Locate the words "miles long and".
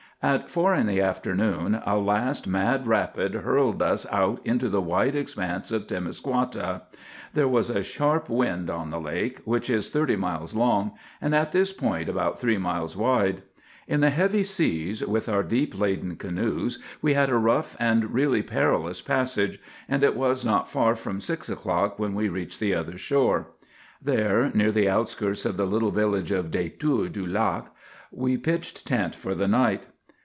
10.15-11.33